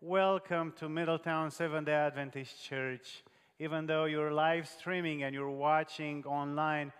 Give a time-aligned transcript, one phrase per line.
[0.00, 3.24] Welcome to Middletown Seventh day Adventist Church.
[3.58, 6.92] Even though you're live streaming and you're watching online,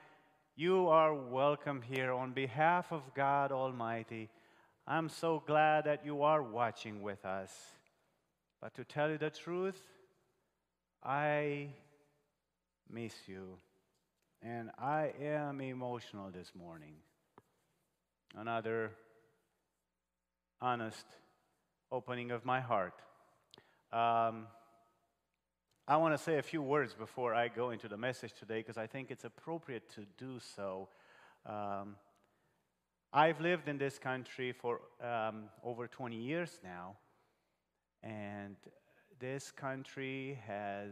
[0.56, 4.30] you are welcome here on behalf of God Almighty.
[4.84, 7.52] I'm so glad that you are watching with us.
[8.60, 9.80] But to tell you the truth,
[11.00, 11.68] I
[12.90, 13.58] miss you.
[14.42, 16.94] And I am emotional this morning.
[18.36, 18.90] Another
[20.60, 21.06] honest
[21.90, 22.94] opening of my heart.
[23.92, 24.46] Um,
[25.86, 28.76] I want to say a few words before I go into the message today because
[28.76, 30.88] I think it's appropriate to do so.
[31.46, 31.96] Um,
[33.12, 36.96] I've lived in this country for um, over 20 years now,
[38.02, 38.56] and
[39.18, 40.90] this country has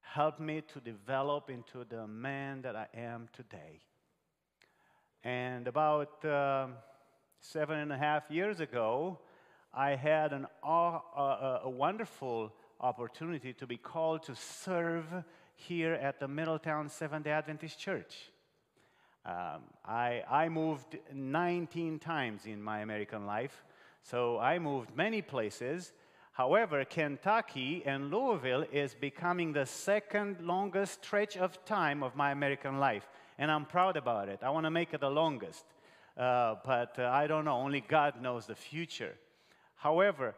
[0.00, 3.80] helped me to develop into the man that I am today.
[5.22, 6.74] And about um,
[7.40, 9.18] seven and a half years ago,
[9.72, 15.06] I had an, uh, a wonderful opportunity to be called to serve
[15.54, 18.30] here at the Middletown Seventh day Adventist Church.
[19.26, 23.64] Um, I, I moved 19 times in my American life,
[24.02, 25.92] so I moved many places.
[26.32, 32.78] However, Kentucky and Louisville is becoming the second longest stretch of time of my American
[32.78, 33.08] life,
[33.38, 34.38] and I'm proud about it.
[34.42, 35.64] I want to make it the longest.
[36.18, 37.56] Uh, but uh, I don't know.
[37.56, 39.14] Only God knows the future.
[39.76, 40.34] However,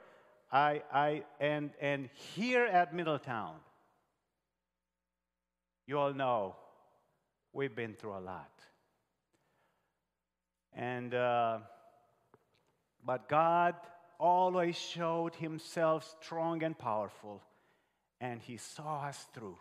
[0.52, 3.54] I, I and, and here at Middletown,
[5.86, 6.54] you all know
[7.54, 8.50] we've been through a lot.
[10.74, 11.58] And, uh,
[13.04, 13.74] but God
[14.18, 17.40] always showed himself strong and powerful,
[18.20, 19.56] and he saw us through.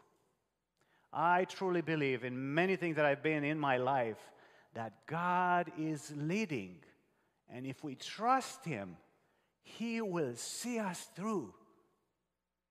[1.13, 4.19] I truly believe in many things that I've been in my life
[4.73, 6.77] that God is leading.
[7.49, 8.97] And if we trust Him,
[9.61, 11.53] He will see us through.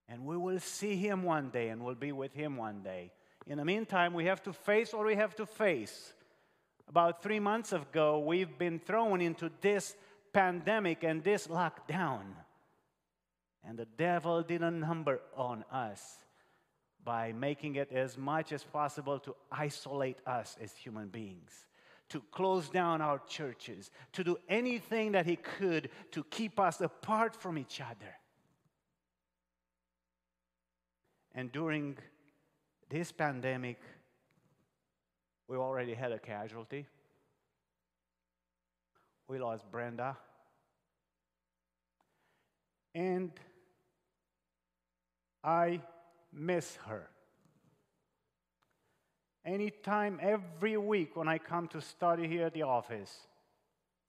[0.08, 3.12] And we will see Him one day and we'll be with Him one day.
[3.46, 6.12] In the meantime, we have to face what we have to face.
[6.88, 9.94] About three months ago, we've been thrown into this
[10.32, 12.22] pandemic and this lockdown.
[13.66, 16.18] And the devil did a number on us
[17.04, 21.66] by making it as much as possible to isolate us as human beings
[22.10, 27.36] to close down our churches, to do anything that he could to keep us apart
[27.36, 28.14] from each other.
[31.34, 31.96] And during
[32.88, 33.78] this pandemic,
[35.46, 36.86] we already had a casualty.
[39.28, 40.16] We lost Brenda.
[42.94, 43.30] And
[45.44, 45.80] I
[46.32, 47.08] miss her.
[49.48, 53.16] Anytime, every week when I come to study here at the office,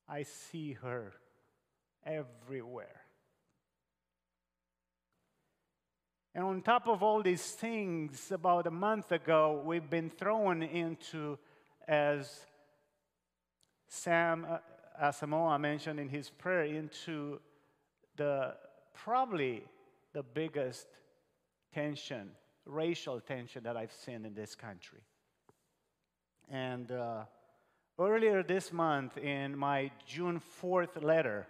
[0.06, 1.14] I see her
[2.06, 3.00] everywhere.
[6.36, 11.40] And on top of all these things, about a month ago, we've been thrown into,
[11.88, 12.42] as
[13.88, 14.58] Sam uh,
[15.02, 17.40] Asamoah mentioned in his prayer, into
[18.18, 18.56] the
[18.94, 19.64] probably
[20.12, 20.88] the biggest
[21.74, 22.32] tension,
[22.66, 25.00] racial tension that I've seen in this country.
[26.50, 27.26] And uh,
[28.00, 31.48] earlier this month, in my June 4th letter,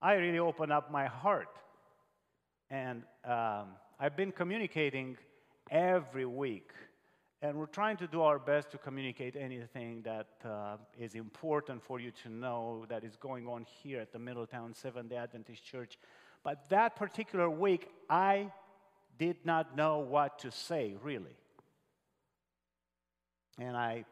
[0.00, 1.48] I really opened up my heart.
[2.70, 5.16] And um, I've been communicating
[5.70, 6.70] every week.
[7.42, 11.98] And we're trying to do our best to communicate anything that uh, is important for
[11.98, 15.98] you to know that is going on here at the Middletown Seventh day Adventist Church.
[16.44, 18.52] But that particular week, I
[19.18, 21.36] did not know what to say, really.
[23.58, 24.04] And I,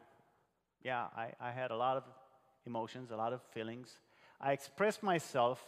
[0.83, 2.03] yeah, I, I had a lot of
[2.65, 3.99] emotions, a lot of feelings.
[4.41, 5.63] I expressed myself,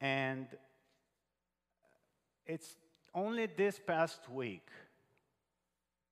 [0.00, 0.46] and
[2.46, 2.76] it's
[3.14, 4.68] only this past week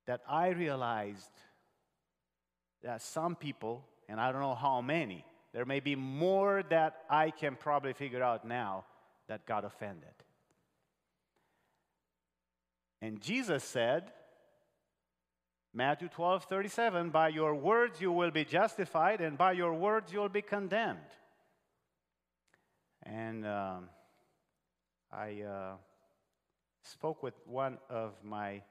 [0.07, 1.31] that I realized
[2.83, 7.31] that some people, and I don't know how many, there may be more that I
[7.31, 8.85] can probably figure out now
[9.29, 10.09] that got offended.
[13.01, 14.13] And Jesus said,
[15.77, 20.21] Matthew 12, 37, by your words you will be justified, and by your words you
[20.21, 20.97] will be condemned.
[23.03, 23.91] And um,
[25.13, 25.73] I uh,
[26.83, 28.63] spoke with one of my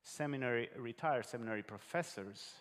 [0.00, 2.52] seminary, retired seminary professors,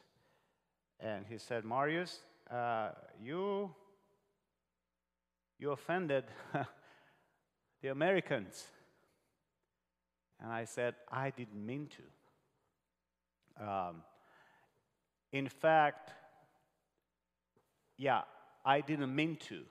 [1.00, 2.18] and he said, Marius,
[2.50, 2.90] uh,
[3.24, 3.69] you,
[5.60, 6.24] you offended
[7.84, 8.66] the Americans.
[10.42, 12.02] And I said, I didn't mean to.
[13.62, 14.04] Um,
[15.31, 16.12] in fact,
[17.98, 18.22] yeah,
[18.66, 19.62] I didn't mean to.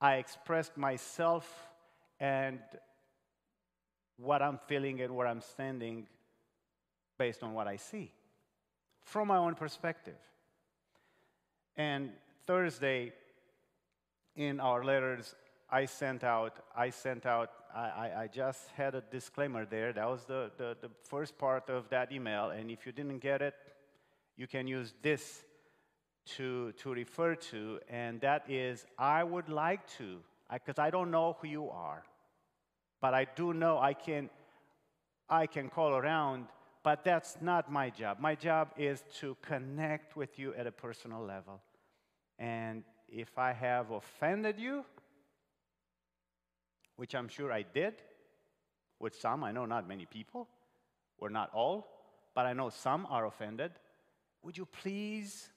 [0.00, 1.46] I expressed myself
[2.18, 2.60] and
[4.16, 6.06] what I'm feeling and where I'm standing
[7.18, 8.12] based on what I see
[9.02, 10.18] from my own perspective.
[11.76, 12.10] And
[12.46, 13.12] Thursday,
[14.36, 15.34] in our letters,
[15.70, 19.92] I sent out, I sent out, I, I, just had a disclaimer there.
[19.92, 22.50] That was the, the, the first part of that email.
[22.50, 23.54] And if you didn't get it,
[24.36, 25.44] you can use this
[26.36, 27.80] to, to refer to.
[27.88, 30.18] And that is, I would like to,
[30.52, 32.02] because I, I don't know who you are,
[33.00, 34.30] but I do know I can,
[35.28, 36.46] I can call around,
[36.82, 38.18] but that's not my job.
[38.20, 41.60] My job is to connect with you at a personal level.
[42.38, 44.84] And if I have offended you,
[47.00, 47.94] which I'm sure I did,
[48.98, 50.46] with some, I know not many people,
[51.16, 51.88] or not all,
[52.34, 53.72] but I know some are offended.
[54.42, 55.48] Would you please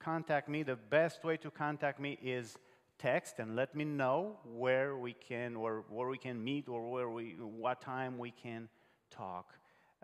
[0.00, 0.64] contact me?
[0.64, 2.58] The best way to contact me is
[2.98, 7.08] text and let me know where we can or where we can meet or where
[7.08, 8.68] we what time we can
[9.12, 9.54] talk.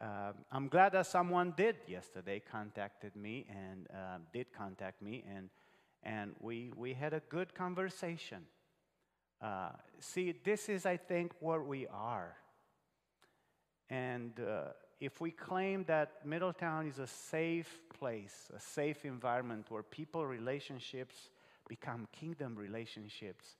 [0.01, 5.51] Uh, I'm glad that someone did yesterday contacted me and uh, did contact me and
[6.05, 8.47] and we we had a good conversation.
[9.41, 9.71] Uh,
[10.01, 12.37] see, this is, I think, where we are.
[13.91, 14.71] And uh,
[15.01, 21.15] if we claim that Middletown is a safe place, a safe environment where people relationships
[21.69, 23.57] become kingdom relationships,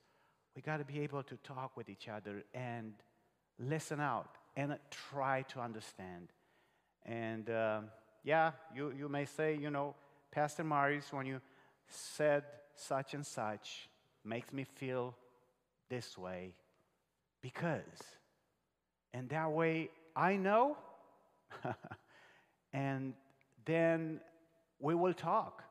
[0.55, 2.93] we got to be able to talk with each other and
[3.59, 6.29] listen out and try to understand.
[7.05, 7.81] And uh,
[8.23, 9.95] yeah, you, you may say, you know,
[10.31, 11.41] Pastor Marius, when you
[11.87, 12.43] said
[12.75, 13.89] such and such,
[14.23, 15.15] makes me feel
[15.89, 16.55] this way
[17.41, 17.81] because.
[19.13, 20.77] And that way I know,
[22.73, 23.13] and
[23.65, 24.19] then
[24.79, 25.63] we will talk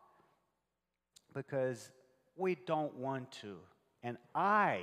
[1.34, 1.90] because
[2.37, 3.56] we don't want to.
[4.02, 4.82] And I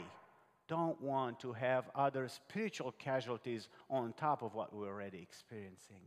[0.68, 6.01] don't want to have other spiritual casualties on top of what we're already experiencing.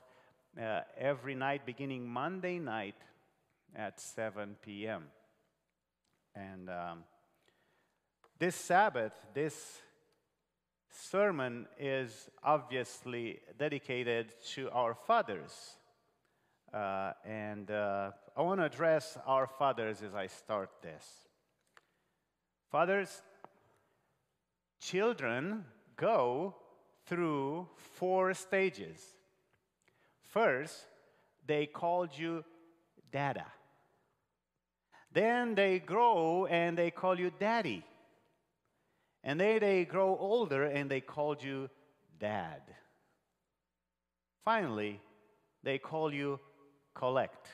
[0.60, 2.96] uh, every night beginning Monday night
[3.76, 5.04] at 7 p.m.
[6.36, 7.04] And um,
[8.40, 9.82] this Sabbath, this
[10.90, 15.78] sermon is obviously dedicated to our fathers.
[16.74, 21.06] Uh, and uh, I want to address our fathers as I start this.
[22.72, 23.22] Fathers,
[24.82, 25.66] children
[25.98, 26.56] go
[27.06, 29.02] through four stages.
[30.32, 30.86] First,
[31.46, 32.44] they called you
[33.12, 33.46] Dada.
[35.14, 37.84] Then they grow and they call you Daddy.
[39.24, 41.70] And then they grow older and they called you
[42.18, 42.62] Dad.
[44.46, 45.02] Finally,
[45.64, 46.40] they call you
[46.96, 47.48] Collect.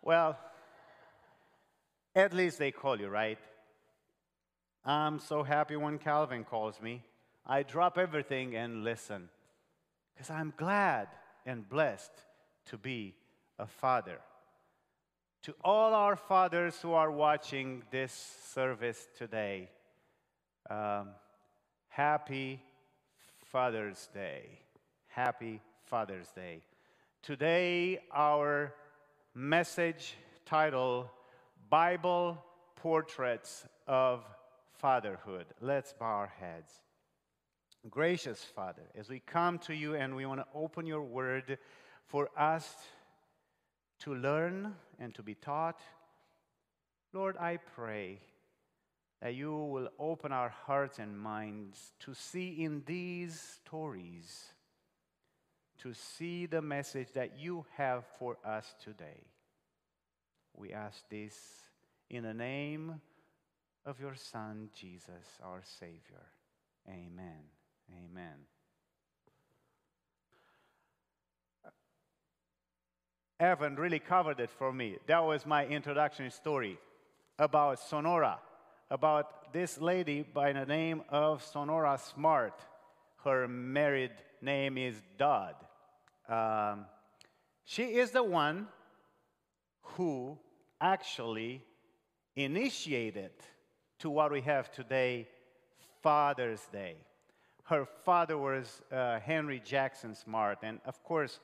[0.00, 0.38] Well,
[2.14, 3.38] at least they call you, right?
[4.84, 7.02] I'm so happy when Calvin calls me.
[7.44, 9.28] I drop everything and listen
[10.14, 11.08] because I'm glad
[11.50, 12.12] and blessed
[12.64, 13.12] to be
[13.58, 14.20] a father.
[15.42, 18.12] To all our fathers who are watching this
[18.54, 19.68] service today,
[20.70, 21.08] um,
[21.88, 22.62] happy
[23.46, 24.60] Father's Day.
[25.08, 26.62] Happy Father's Day.
[27.20, 28.72] Today, our
[29.34, 30.14] message
[30.46, 31.10] title
[31.68, 32.44] Bible
[32.76, 34.24] Portraits of
[34.78, 35.46] Fatherhood.
[35.60, 36.72] Let's bow our heads.
[37.88, 41.56] Gracious Father, as we come to you and we want to open your word
[42.04, 42.74] for us
[44.00, 45.80] to learn and to be taught,
[47.14, 48.20] Lord, I pray
[49.22, 54.52] that you will open our hearts and minds to see in these stories,
[55.78, 59.24] to see the message that you have for us today.
[60.54, 61.34] We ask this
[62.10, 63.00] in the name
[63.86, 66.26] of your Son, Jesus, our Savior.
[66.86, 67.59] Amen.
[67.92, 68.46] Amen.
[73.38, 74.98] Evan really covered it for me.
[75.06, 76.78] That was my introduction story
[77.38, 78.38] about Sonora,
[78.90, 82.60] about this lady by the name of Sonora Smart.
[83.24, 85.54] Her married name is Dodd.
[86.28, 86.84] Um,
[87.64, 88.68] she is the one
[89.82, 90.38] who
[90.80, 91.64] actually
[92.36, 93.32] initiated
[94.00, 95.28] to what we have today,
[96.02, 96.96] Father's Day
[97.70, 101.38] her father was uh, Henry Jackson Smart, and of course,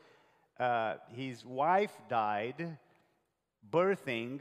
[0.59, 2.79] uh, his wife died
[3.71, 4.41] birthing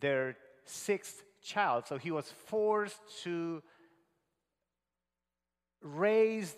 [0.00, 1.88] their sixth child.
[1.88, 3.60] So he was forced to
[5.82, 6.54] raise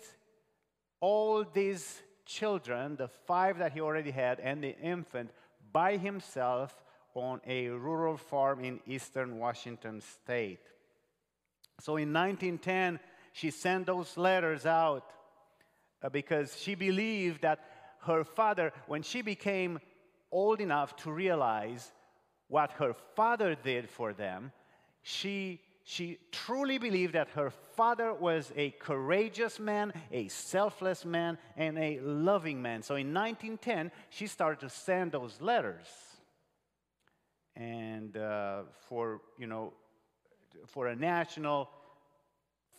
[0.99, 5.31] all these children, the five that he already had, and the infant,
[5.73, 6.75] by himself
[7.15, 10.61] on a rural farm in eastern Washington state.
[11.79, 12.99] So in 1910,
[13.33, 15.11] she sent those letters out
[16.01, 17.59] uh, because she believed that
[18.01, 19.79] her father, when she became
[20.31, 21.91] old enough to realize
[22.47, 24.51] what her father did for them,
[25.01, 31.77] she, she truly believed that her father was a courageous man, a selfless man, and
[31.77, 32.81] a loving man.
[32.81, 35.85] So in 1910, she started to send those letters.
[37.55, 39.73] And uh, for, you know,
[40.67, 41.69] for a national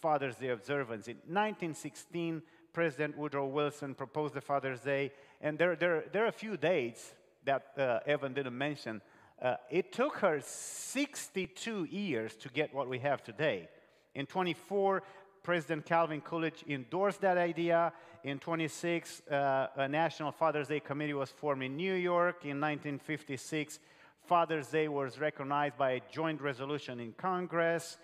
[0.00, 1.08] Father's Day observance.
[1.08, 2.42] In 1916,
[2.72, 7.14] President Woodrow Wilson proposed the Father's Day, and there, there, there are a few dates
[7.44, 9.00] that uh, Evan didn't mention.
[9.40, 13.68] Uh, it took her 62 years to get what we have today.
[14.14, 15.02] In 24,
[15.42, 17.92] President Calvin Coolidge endorsed that idea.
[18.24, 22.44] In 26, uh, a National Father's Day Committee was formed in New York.
[22.44, 23.78] In 1956,
[24.26, 27.96] Father's Day was recognized by a joint resolution in Congress.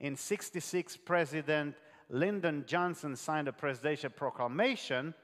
[0.00, 1.74] In 66, President
[2.10, 5.14] Lyndon Johnson signed a presidential proclamation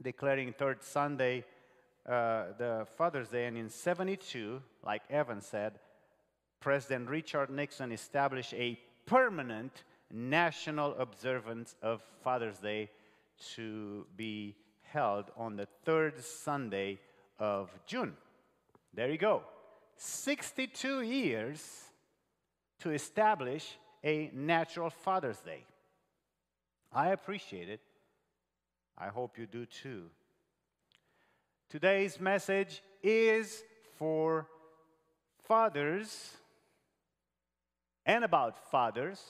[0.00, 1.44] declaring third Sunday
[2.06, 3.46] uh, the Father's Day.
[3.46, 5.78] And in 72, like Evan said,
[6.60, 12.90] President Richard Nixon established a permanent national observance of Father's Day
[13.54, 16.98] to be held on the third Sunday
[17.38, 18.16] of June.
[18.94, 19.42] There you go.
[19.96, 21.87] 62 years
[22.80, 25.64] to establish a natural Father's Day.
[26.92, 27.80] I appreciate it.
[28.96, 30.04] I hope you do too.
[31.68, 33.62] Today's message is
[33.96, 34.46] for
[35.46, 36.36] fathers
[38.06, 39.20] and about fathers.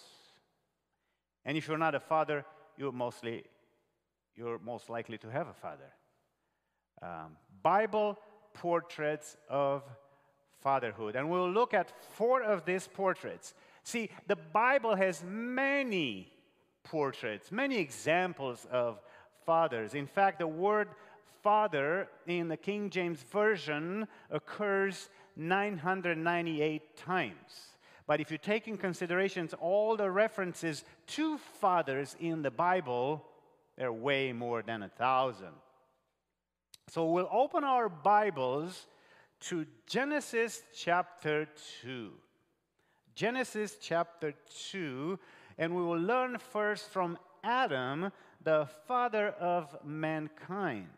[1.45, 2.45] And if you're not a father,
[2.77, 3.45] you're mostly
[4.37, 5.93] you're most likely to have a father.
[7.03, 8.17] Um, Bible
[8.55, 9.83] portraits of
[10.61, 11.17] fatherhood.
[11.17, 13.55] And we'll look at four of these portraits.
[13.85, 16.33] See, the Bible has many
[16.85, 19.01] portraits, many examples of
[19.45, 19.95] fathers.
[19.95, 20.89] In fact, the word
[21.43, 27.69] father in the King James Version occurs 998 times.
[28.07, 33.25] But if you take in consideration all the references to fathers in the Bible,
[33.77, 35.55] they're way more than a thousand.
[36.89, 38.87] So we'll open our Bibles
[39.41, 41.49] to Genesis chapter
[41.83, 42.11] 2.
[43.15, 44.35] Genesis chapter
[44.71, 45.19] 2,
[45.59, 48.11] and we will learn first from Adam,
[48.43, 50.89] the father of mankind.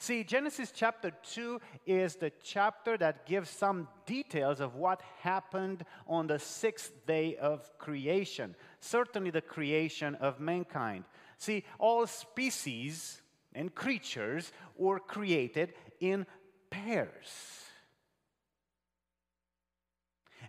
[0.00, 6.28] See, Genesis chapter 2 is the chapter that gives some details of what happened on
[6.28, 11.04] the sixth day of creation, certainly the creation of mankind.
[11.38, 13.22] See, all species
[13.54, 16.26] and creatures were created in
[16.70, 17.58] pairs.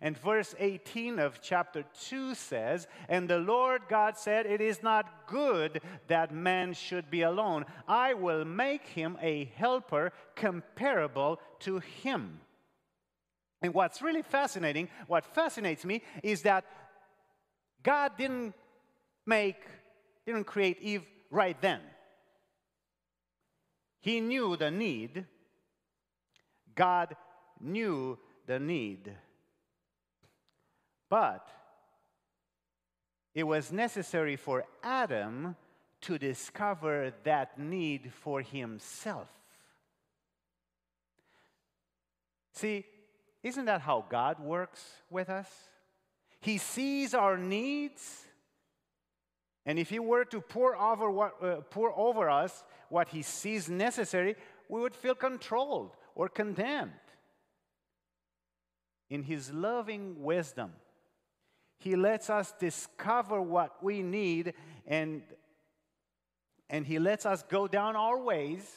[0.01, 5.27] And verse 18 of chapter 2 says, And the Lord God said, It is not
[5.27, 7.65] good that man should be alone.
[7.87, 12.39] I will make him a helper comparable to him.
[13.61, 16.63] And what's really fascinating, what fascinates me, is that
[17.83, 18.53] God didn't
[19.25, 19.61] make,
[20.25, 21.81] didn't create Eve right then.
[23.99, 25.25] He knew the need.
[26.79, 27.17] God
[27.59, 28.17] knew
[28.47, 29.11] the need.
[31.09, 31.45] But
[33.35, 35.57] it was necessary for Adam
[36.01, 39.27] to discover that need for himself.
[42.53, 42.85] See,
[43.43, 45.49] isn't that how God works with us?
[46.39, 48.25] He sees our needs,
[49.65, 53.69] and if He were to pour over, what, uh, pour over us what He sees
[53.69, 54.37] necessary,
[54.69, 56.91] we would feel controlled or condemned.
[59.09, 60.71] In His loving wisdom,
[61.77, 64.53] He lets us discover what we need
[64.85, 65.21] and,
[66.69, 68.69] and He lets us go down our ways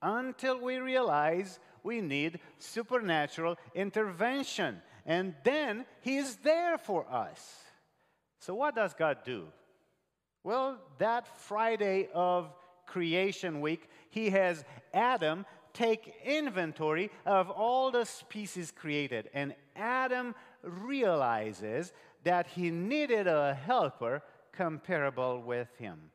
[0.00, 4.80] until we realize we need supernatural intervention.
[5.04, 7.62] And then He's there for us.
[8.40, 9.48] So, what does God do?
[10.44, 12.54] Well, that Friday of
[12.86, 15.44] creation week, He has Adam
[15.78, 19.30] take inventory of all the species created.
[19.32, 21.92] And Adam realizes
[22.24, 26.10] that he needed a helper comparable with him.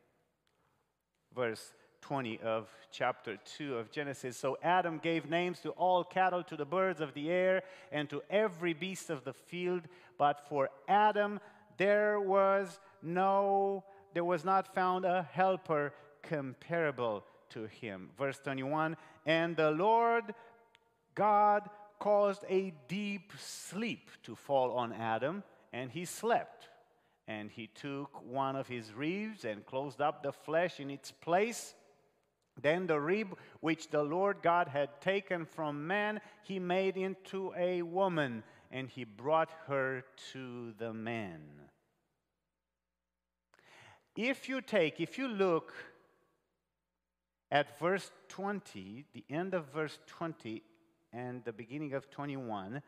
[1.34, 4.36] Verse 20 of chapter 2 of Genesis.
[4.36, 8.22] So Adam gave names to all cattle, to the birds of the air, and to
[8.28, 9.82] every beast of the field.
[10.18, 11.40] But for Adam,
[11.78, 18.10] there was no, there was not found a helper comparable to him.
[18.18, 20.34] Verse 21 And the Lord
[21.14, 21.68] God
[21.98, 25.42] caused a deep sleep to fall on Adam,
[25.72, 26.68] and he slept.
[27.26, 31.74] And he took one of his ribs and closed up the flesh in its place.
[32.60, 37.80] Then the rib which the Lord God had taken from man, he made into a
[37.80, 41.40] woman, and he brought her to the man.
[44.14, 45.72] If you take, if you look
[47.54, 50.60] at verse 20, the end of verse 20
[51.12, 52.82] and the beginning of 21,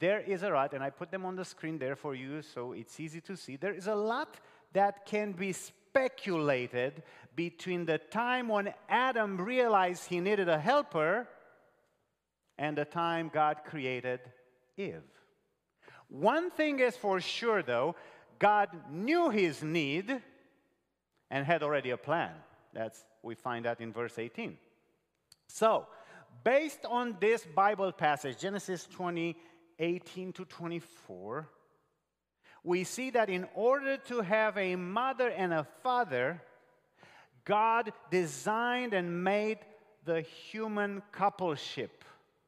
[0.00, 2.72] there is a lot, and I put them on the screen there for you so
[2.72, 3.54] it's easy to see.
[3.54, 4.38] There is a lot
[4.72, 7.04] that can be speculated
[7.36, 11.28] between the time when Adam realized he needed a helper
[12.58, 14.18] and the time God created
[14.76, 15.08] Eve.
[16.08, 17.94] One thing is for sure, though
[18.40, 20.20] God knew his need
[21.30, 22.32] and had already a plan.
[22.74, 24.56] That's we find that in verse 18.
[25.46, 25.86] So,
[26.44, 29.36] based on this Bible passage, Genesis 20,
[29.78, 31.48] 18 to 24,
[32.64, 36.42] we see that in order to have a mother and a father,
[37.44, 39.58] God designed and made
[40.04, 41.90] the human coupleship.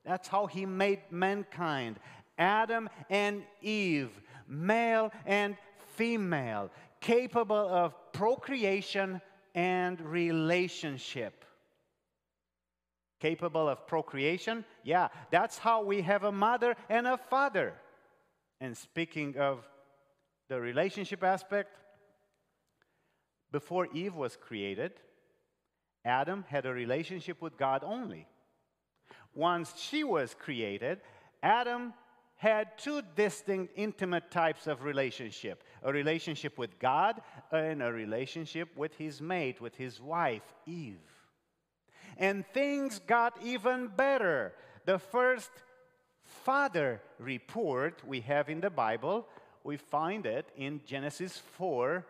[0.04, 1.98] That's how He made mankind
[2.38, 4.10] Adam and Eve,
[4.48, 5.56] male and
[5.96, 9.20] female, capable of procreation
[9.54, 11.44] and relationship.
[13.20, 14.64] Capable of procreation?
[14.82, 17.74] Yeah, that's how we have a mother and a father.
[18.60, 19.68] And speaking of
[20.48, 21.76] the relationship aspect,
[23.52, 24.92] before Eve was created,
[26.04, 28.26] Adam had a relationship with God only.
[29.34, 31.00] Once she was created,
[31.42, 31.92] Adam
[32.40, 37.20] had two distinct intimate types of relationship a relationship with God
[37.52, 41.00] and a relationship with his mate, with his wife, Eve.
[42.16, 44.54] And things got even better.
[44.86, 45.50] The first
[46.24, 49.26] father report we have in the Bible,
[49.62, 52.06] we find it in Genesis 4,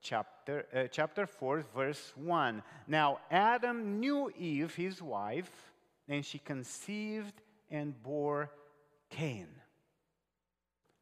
[0.00, 2.62] chapter, uh, chapter 4, verse 1.
[2.86, 5.50] Now, Adam knew Eve, his wife,
[6.08, 7.34] and she conceived
[7.70, 8.50] and bore
[9.10, 9.57] Cain.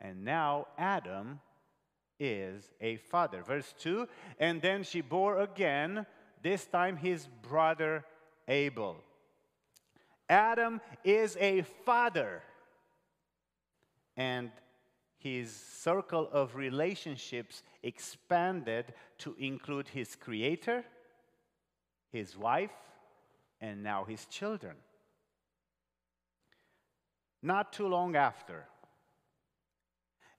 [0.07, 1.41] And now Adam
[2.21, 3.43] is a father.
[3.43, 4.07] Verse 2
[4.39, 6.07] And then she bore again,
[6.43, 8.05] this time his brother
[8.47, 8.99] Abel.
[10.29, 12.43] Adam is a father.
[14.17, 14.53] And
[15.19, 20.85] his circle of relationships expanded to include his creator,
[22.13, 22.71] his wife,
[23.61, 24.77] and now his children.
[27.43, 28.67] Not too long after,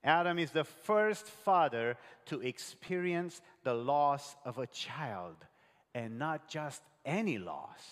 [0.08, 1.94] Adam is the first father
[2.24, 5.36] to experience the loss of a child,
[5.94, 7.82] and not just any loss.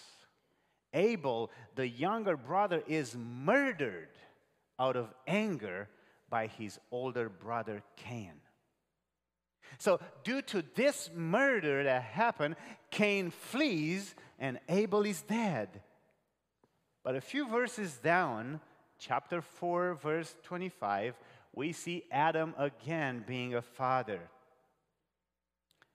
[0.95, 4.09] Abel, the younger brother, is murdered
[4.79, 5.91] out of anger
[6.31, 8.33] by his older brother Cain.
[9.77, 12.57] So, due to this murder that happened,
[12.91, 15.83] Cain flees and Abel is dead.
[17.05, 18.61] But a few verses down,
[18.99, 21.15] chapter 4, verse 25,
[21.57, 24.21] we see Adam again being a father,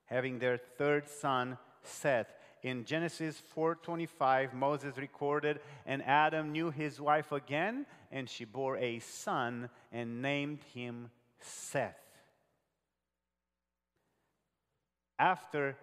[0.06, 2.34] having their third son, Seth.
[2.64, 9.00] In Genesis 4:25, Moses recorded, and Adam knew his wife again, and she bore a
[9.00, 11.96] son and named him Seth.
[15.18, 15.78] After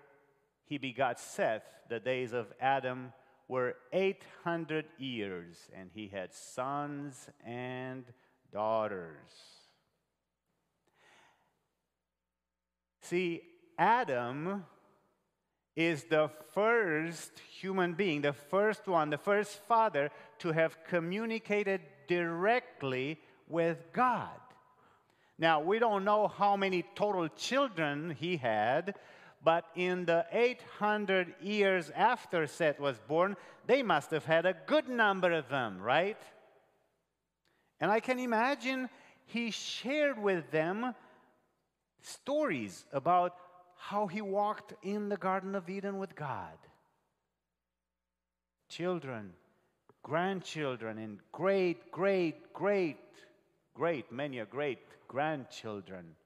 [0.64, 3.12] he begot Seth, the days of Adam
[3.46, 8.04] were 800 years, and he had sons and
[8.52, 9.57] daughters.
[13.08, 13.40] See,
[13.78, 14.66] Adam
[15.74, 23.18] is the first human being, the first one, the first father to have communicated directly
[23.48, 24.38] with God.
[25.38, 28.94] Now, we don't know how many total children he had,
[29.42, 34.86] but in the 800 years after Seth was born, they must have had a good
[34.86, 36.20] number of them, right?
[37.80, 38.90] And I can imagine
[39.24, 40.94] he shared with them
[42.02, 43.34] stories about
[43.76, 46.58] how he walked in the Garden of Eden with God.
[48.68, 49.32] Children,
[50.02, 52.98] grandchildren, and great, great, great,
[53.74, 56.16] great, many a great grandchildren.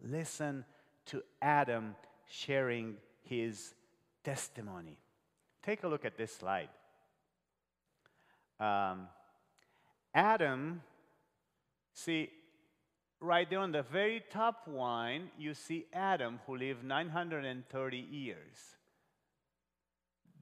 [0.00, 0.64] Listen
[1.06, 1.94] to Adam
[2.28, 3.74] sharing his
[4.24, 4.96] testimony.
[5.62, 6.68] Take a look at this slide.
[8.58, 9.08] Um,
[10.14, 10.82] Adam,
[11.94, 12.30] see,
[13.22, 18.36] right there on the very top one, you see Adam who lived 930 years.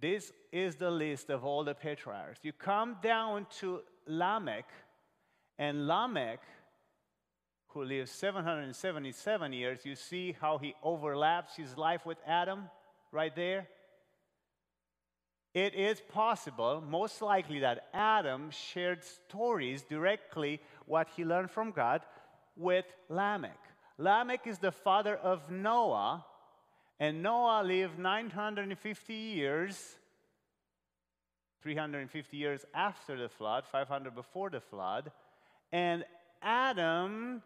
[0.00, 2.40] This is the list of all the patriarchs.
[2.42, 4.68] You come down to Lamech,
[5.58, 6.40] and Lamech
[7.68, 12.64] who lived 777 years, you see how he overlaps his life with Adam
[13.12, 13.68] right there?
[15.52, 22.02] It is possible, most likely, that Adam shared stories directly what he learned from God
[22.60, 23.58] with Lamech.
[23.98, 26.24] Lamech is the father of Noah,
[26.98, 29.96] and Noah lived 950 years,
[31.62, 35.10] 350 years after the flood, 500 before the flood,
[35.72, 36.04] and
[36.42, 37.42] Adam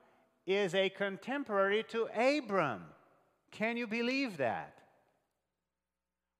[0.47, 2.83] is a contemporary to Abram.
[3.51, 4.79] Can you believe that?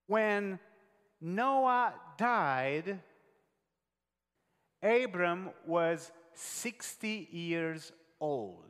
[0.07, 0.59] When
[1.19, 2.99] Noah died,
[4.83, 8.61] Abram was 60 years old.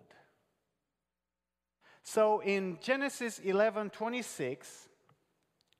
[2.03, 4.89] So in Genesis 11 26,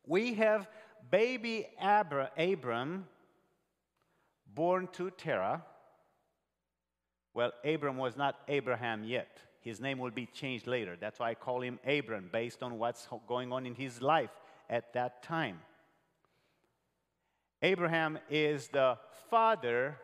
[0.06, 0.68] we have
[1.10, 3.06] baby Abra, Abram
[4.54, 5.64] born to Terah.
[7.34, 9.40] Well, Abram was not Abraham yet.
[9.60, 10.96] His name will be changed later.
[11.00, 14.30] That's why I call him Abram, based on what's going on in his life
[14.70, 15.60] at that time.
[17.62, 18.98] Abraham is the
[19.30, 19.98] father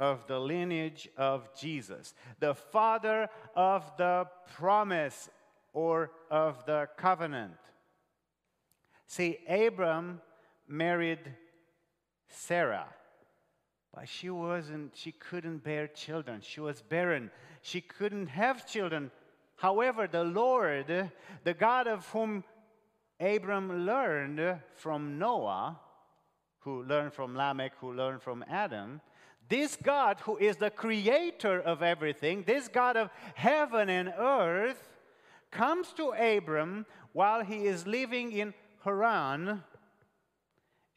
[0.00, 4.26] of the lineage of Jesus, the father of the
[4.56, 5.28] promise
[5.72, 7.56] or of the covenant.
[9.06, 10.20] See, Abram
[10.66, 11.20] married
[12.28, 12.88] Sarah,
[13.94, 16.40] but she wasn't, she couldn't bear children.
[16.42, 17.30] She was barren
[17.64, 19.10] she couldn't have children.
[19.56, 21.10] However, the Lord,
[21.44, 22.44] the God of whom
[23.18, 25.80] Abram learned from Noah,
[26.58, 29.00] who learned from Lamech, who learned from Adam,
[29.48, 34.82] this God who is the creator of everything, this God of heaven and earth,
[35.50, 38.54] comes to Abram while he is living in
[38.84, 39.62] Haran,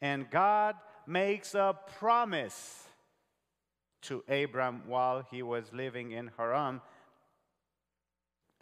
[0.00, 0.74] and God
[1.06, 2.84] makes a promise
[4.02, 6.80] to Abram while he was living in Haran.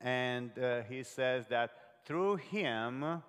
[0.00, 1.70] And uh, he says that
[2.04, 3.22] through him,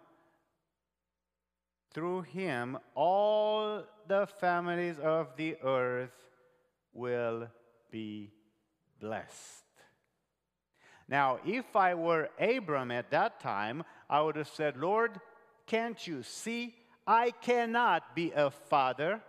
[1.93, 6.26] through him, all the families of the earth
[6.97, 7.47] will
[7.91, 8.31] be
[8.99, 9.63] blessed.
[11.07, 15.21] Now, if I were Abram at that time, I would have said, Lord,
[15.65, 16.75] can't you see?
[17.05, 19.21] I cannot be a father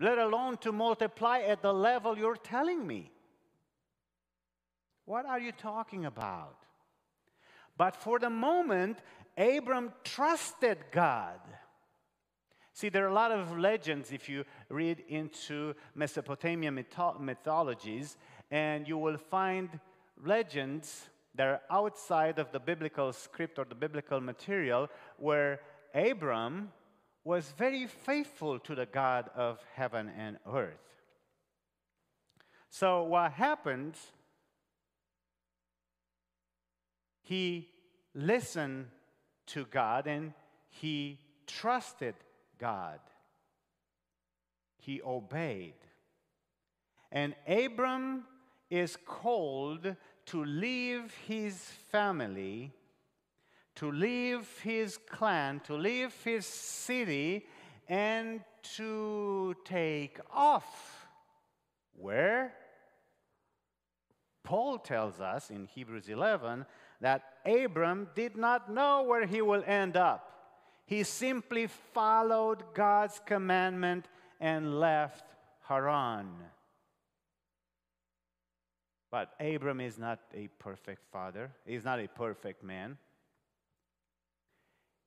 [0.00, 3.10] let alone to multiply at the level you're telling me.
[5.04, 6.56] What are you talking about?
[7.76, 8.98] But for the moment,
[9.36, 11.40] Abram trusted God.
[12.74, 18.16] See, there are a lot of legends if you read into Mesopotamian mytho- mythologies,
[18.50, 19.78] and you will find
[20.24, 25.60] legends that are outside of the biblical script or the biblical material where
[25.94, 26.72] Abram
[27.22, 30.74] was very faithful to the God of heaven and earth.
[32.70, 33.94] So, what happened?
[37.22, 37.68] He
[38.14, 38.86] listened
[39.46, 40.34] to God and
[40.68, 42.16] he trusted
[42.64, 43.00] God.
[44.78, 45.74] He obeyed.
[47.12, 48.24] And Abram
[48.70, 49.96] is called
[50.26, 51.58] to leave his
[51.92, 52.72] family,
[53.74, 57.44] to leave his clan, to leave his city,
[57.86, 58.40] and
[58.76, 61.06] to take off.
[61.92, 62.54] Where?
[64.42, 66.64] Paul tells us in Hebrews 11
[67.02, 70.33] that Abram did not know where he will end up.
[70.86, 74.06] He simply followed God's commandment
[74.40, 75.24] and left
[75.68, 76.28] Haran.
[79.10, 82.98] But Abram is not a perfect father, he's not a perfect man.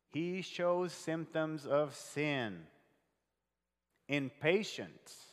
[0.10, 2.64] He shows symptoms of sin,
[4.08, 5.26] impatience,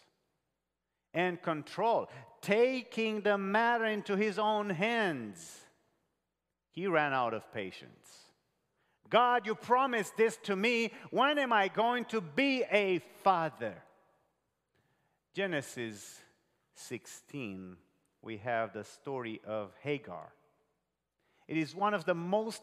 [1.15, 2.11] and control,
[2.43, 5.61] taking the matter into his own hands.
[6.71, 8.24] He ran out of patience.
[9.15, 10.91] God, you promised this to me.
[11.11, 13.77] When am I going to be a father?
[15.33, 16.21] Genesis
[16.75, 17.77] 16,
[18.23, 20.33] we have the story of Hagar.
[21.47, 22.63] It is one of the most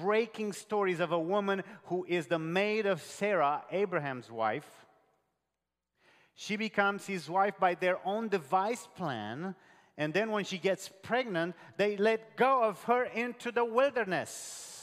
[0.00, 4.86] breaking stories of a woman who is the maid of Sarah, Abraham's wife.
[6.36, 9.56] She becomes his wife by their own device plan,
[9.96, 14.77] and then when she gets pregnant, they let go of her into the wilderness.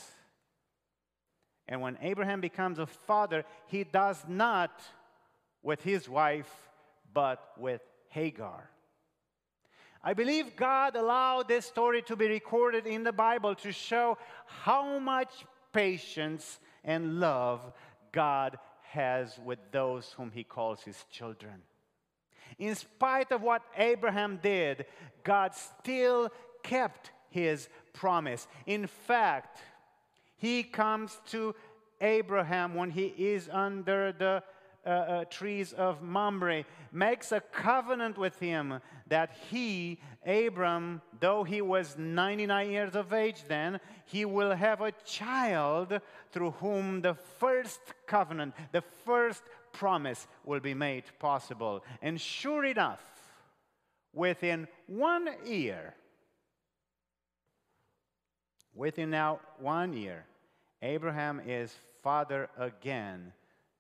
[1.67, 4.81] And when Abraham becomes a father, he does not
[5.63, 6.49] with his wife
[7.13, 8.69] but with Hagar.
[10.03, 14.99] I believe God allowed this story to be recorded in the Bible to show how
[14.99, 17.73] much patience and love
[18.11, 18.59] God
[18.91, 21.63] has with those whom he calls his children.
[22.59, 24.85] In spite of what Abraham did,
[25.23, 26.29] God still
[26.61, 28.47] kept his promise.
[28.65, 29.61] In fact,
[30.37, 31.55] he comes to
[32.01, 34.43] Abraham when he is under the
[34.85, 41.59] uh, uh, trees of Mamre, makes a covenant with him that he, Abram, though he
[41.59, 45.99] was 99 years of age then, he will have a child
[46.31, 51.83] through whom the first covenant, the first promise will be made possible.
[52.03, 53.01] And sure enough,
[54.13, 55.95] within one year,
[58.75, 60.25] within now one year,
[60.81, 63.33] Abraham is father again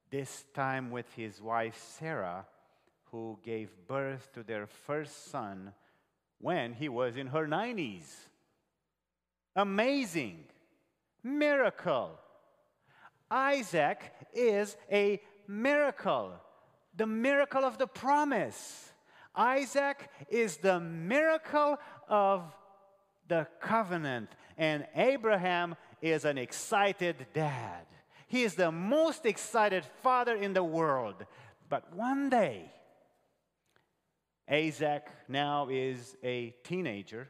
[0.09, 2.45] this time with his wife Sarah,
[3.11, 5.73] who gave birth to their first son
[6.39, 8.05] when he was in her 90s.
[9.55, 10.43] Amazing.
[11.23, 12.19] Miracle.
[13.29, 16.33] Isaac is a miracle,
[16.95, 18.91] the miracle of the promise.
[19.35, 21.77] Isaac is the miracle
[22.07, 22.53] of
[23.27, 27.85] the covenant, and Abraham is an excited dad.
[28.27, 31.25] He is the most excited father in the world.
[31.69, 32.71] But one day,
[34.49, 37.29] Isaac now is a teenager.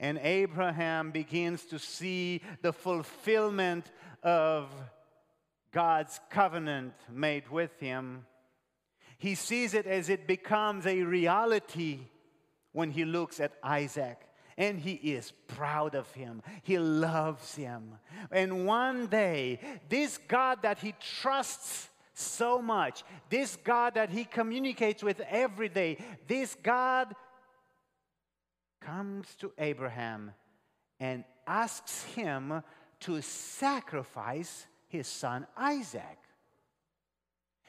[0.00, 3.90] And Abraham begins to see the fulfillment
[4.22, 4.68] of
[5.72, 8.26] God's covenant made with him.
[9.18, 12.00] He sees it as it becomes a reality
[12.72, 14.20] when he looks at Isaac
[14.56, 16.42] and he is proud of him.
[16.62, 17.94] He loves him.
[18.32, 25.02] And one day, this God that he trusts so much, this God that he communicates
[25.02, 27.14] with every day, this God
[28.80, 30.32] comes to Abraham
[30.98, 32.62] and asks him
[33.00, 36.18] to sacrifice his son Isaac.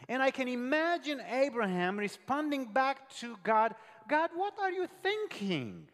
[0.08, 3.76] And I can imagine Abraham responding back to God
[4.10, 5.88] God, what are you thinking?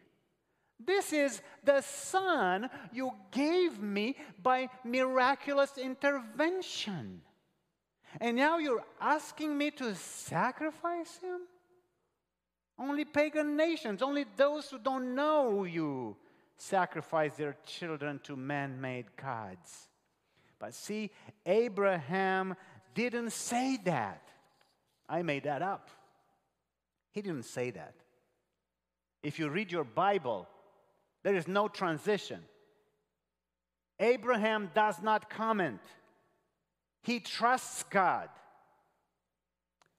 [0.84, 7.22] This is the son you gave me by miraculous intervention.
[8.20, 11.40] And now you're asking me to sacrifice him?
[12.78, 16.16] Only pagan nations, only those who don't know you,
[16.56, 19.88] sacrifice their children to man made gods.
[20.58, 21.10] But see,
[21.44, 22.54] Abraham
[22.94, 24.28] didn't say that.
[25.08, 25.90] I made that up.
[27.12, 27.94] He didn't say that.
[29.26, 30.46] If you read your Bible,
[31.24, 32.40] there is no transition.
[33.98, 35.80] Abraham does not comment,
[37.02, 38.28] he trusts God.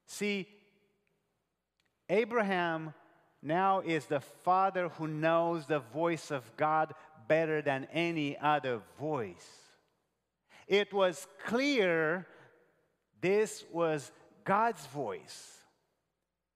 [0.05, 0.47] See,
[2.07, 2.93] Abraham
[3.43, 6.93] now is the father who knows the voice of God
[7.27, 9.49] better than any other voice.
[10.69, 12.25] It was clear
[13.19, 14.09] this was
[14.45, 15.57] God's voice.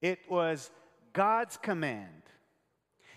[0.02, 0.72] It was
[1.12, 2.31] God's command.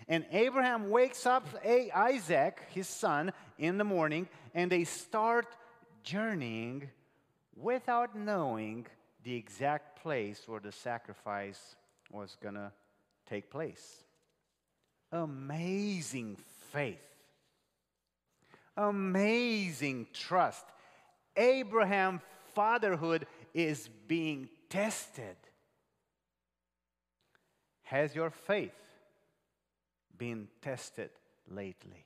[0.08, 5.46] And Abraham wakes up Isaac, his son, in the morning, and they start
[6.02, 6.90] journeying
[7.56, 8.86] without knowing
[9.22, 11.76] the exact place where the sacrifice
[12.10, 12.72] was going to
[13.28, 14.04] take place.
[15.10, 16.36] Amazing
[16.72, 16.98] faith,
[18.76, 20.64] amazing trust.
[21.36, 22.20] Abraham
[22.54, 25.36] fatherhood is being tested.
[27.84, 28.72] Has your faith
[30.18, 31.10] been tested
[31.50, 32.04] lately?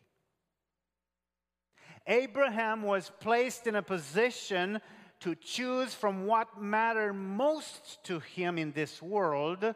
[2.07, 4.81] Abraham was placed in a position
[5.21, 9.75] to choose from what mattered most to him in this world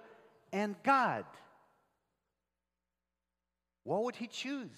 [0.52, 1.24] and God.
[3.84, 4.68] What would he choose?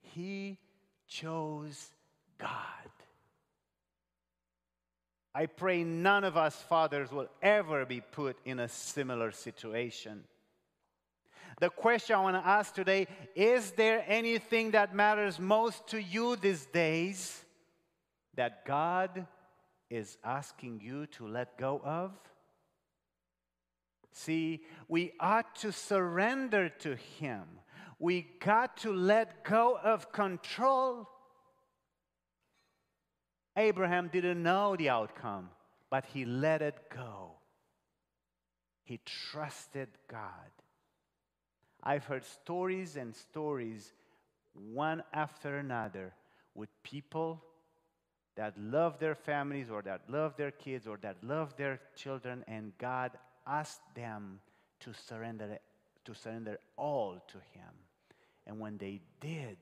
[0.00, 0.58] He
[1.06, 1.90] chose
[2.38, 2.50] God.
[5.34, 10.24] I pray none of us fathers will ever be put in a similar situation.
[11.60, 16.36] The question I want to ask today is there anything that matters most to you
[16.36, 17.44] these days
[18.36, 19.26] that God
[19.90, 22.12] is asking you to let go of?
[24.12, 27.44] See, we ought to surrender to Him.
[27.98, 31.08] We got to let go of control.
[33.56, 35.50] Abraham didn't know the outcome,
[35.90, 37.32] but he let it go.
[38.84, 40.57] He trusted God.
[41.88, 43.94] I've heard stories and stories,
[44.52, 46.12] one after another,
[46.54, 47.42] with people
[48.36, 52.76] that love their families or that love their kids or that love their children, and
[52.76, 53.12] God
[53.46, 54.40] asked them
[54.80, 55.58] to surrender,
[56.04, 57.72] to surrender all to Him.
[58.46, 59.56] And when they did,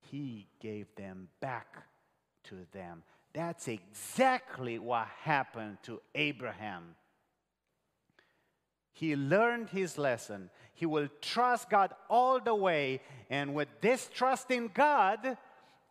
[0.00, 1.76] He gave them back
[2.46, 3.04] to them.
[3.32, 6.96] That's exactly what happened to Abraham.
[8.92, 10.50] He learned his lesson.
[10.74, 13.00] He will trust God all the way.
[13.28, 15.36] And with this trust in God,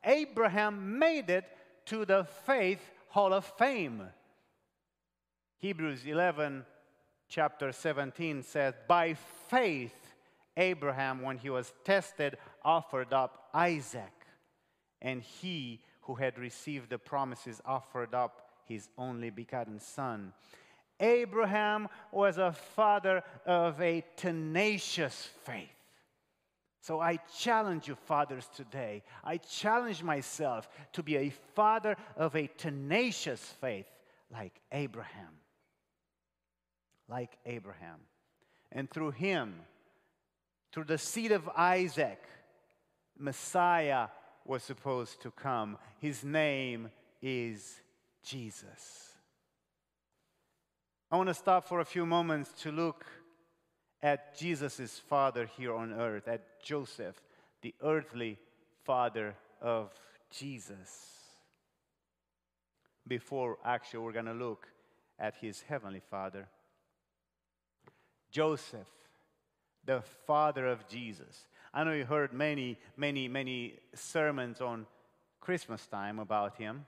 [0.03, 1.45] Abraham made it
[1.85, 4.03] to the Faith Hall of Fame.
[5.57, 6.65] Hebrews 11,
[7.27, 9.15] chapter 17 says, By
[9.49, 9.95] faith,
[10.55, 14.13] Abraham, when he was tested, offered up Isaac.
[15.01, 20.33] And he who had received the promises offered up his only begotten son.
[20.99, 25.69] Abraham was a father of a tenacious faith.
[26.81, 29.03] So I challenge you, fathers, today.
[29.23, 33.89] I challenge myself to be a father of a tenacious faith
[34.31, 35.39] like Abraham
[37.09, 37.99] like Abraham.
[38.71, 39.55] And through him,
[40.71, 42.21] through the seed of Isaac,
[43.17, 44.07] Messiah
[44.45, 45.77] was supposed to come.
[45.99, 46.89] His name
[47.21, 47.81] is
[48.23, 49.08] Jesus.
[51.11, 53.03] I want to stop for a few moments to look
[54.03, 57.19] at Jesus' father here on earth, at Joseph,
[57.63, 58.37] the earthly
[58.83, 59.91] father of
[60.29, 61.07] Jesus.
[63.07, 64.67] Before actually, we're going to look
[65.17, 66.47] at his heavenly father.
[68.29, 68.87] Joseph,
[69.83, 71.47] the father of Jesus.
[71.73, 74.85] I know you heard many, many, many sermons on
[75.41, 76.85] Christmas time about him.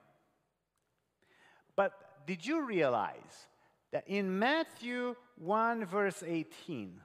[1.76, 1.94] But
[2.28, 3.48] did you realize
[3.92, 7.00] that in Matthew 1, verse 18,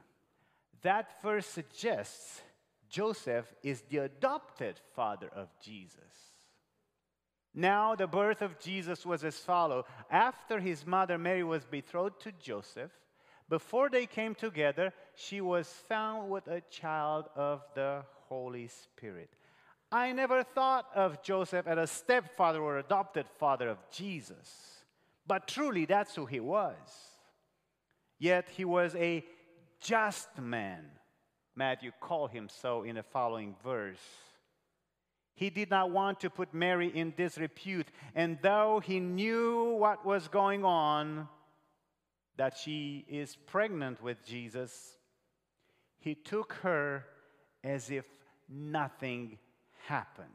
[0.81, 2.41] that verse suggests
[2.89, 6.33] Joseph is the adopted father of Jesus?
[7.53, 9.85] Now, the birth of Jesus was as follows.
[10.11, 12.91] After his mother Mary was betrothed to Joseph,
[13.49, 19.29] before they came together, she was found with a child of the Holy Spirit.
[19.91, 24.76] I never thought of Joseph as a stepfather or adopted father of Jesus,
[25.27, 26.75] but truly that's who he was.
[28.19, 29.23] Yet he was a
[29.81, 30.85] just man.
[31.55, 33.97] Matthew called him so in the following verse.
[35.35, 40.27] He did not want to put Mary in disrepute, and though he knew what was
[40.27, 41.27] going on,
[42.37, 44.97] that she is pregnant with Jesus,
[45.99, 47.05] he took her
[47.63, 48.05] as if
[48.49, 49.37] nothing
[49.85, 50.27] happened.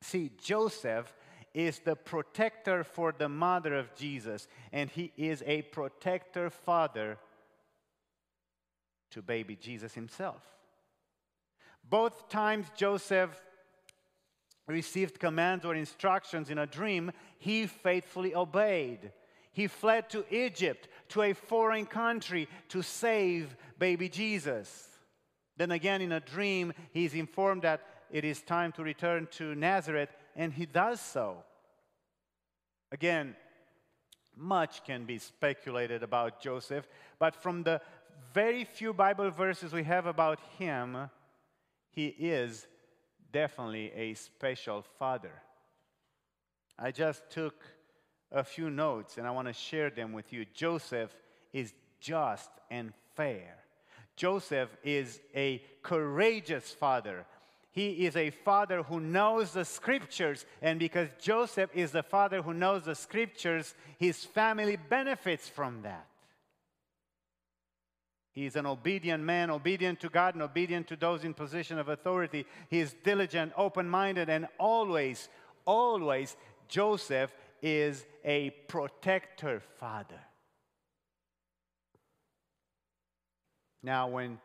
[0.00, 1.12] See, Joseph
[1.54, 7.16] is the protector for the mother of Jesus, and he is a protector father
[9.12, 10.42] to baby Jesus himself.
[11.88, 13.30] Both times Joseph
[14.66, 19.12] received commands or instructions in a dream, he faithfully obeyed.
[19.52, 24.88] He fled to Egypt, to a foreign country, to save baby Jesus.
[25.56, 30.08] Then again, in a dream, he's informed that it is time to return to Nazareth,
[30.36, 31.38] and he does so.
[32.92, 33.36] Again,
[34.36, 37.80] Much can be speculated about Joseph, but from the
[38.32, 41.08] very few Bible verses we have about him,
[41.90, 42.66] he is
[43.32, 45.42] definitely a special father.
[46.78, 47.64] I just took
[48.32, 50.44] a few notes and I want to share them with you.
[50.52, 51.14] Joseph
[51.52, 53.56] is just and fair.
[54.16, 57.26] Joseph is a courageous father.
[57.74, 62.54] He is a father who knows the scriptures, and because Joseph is the father who
[62.54, 66.06] knows the scriptures, his family benefits from that.
[68.30, 71.88] He is an obedient man, obedient to God and obedient to those in position of
[71.88, 72.46] authority.
[72.70, 75.28] He is diligent, open minded, and always,
[75.64, 76.36] always,
[76.68, 80.20] Joseph is a protector father.
[83.82, 84.38] Now, when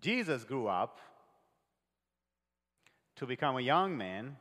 [0.00, 1.00] Jesus grew up
[3.20, 4.34] to become a young man,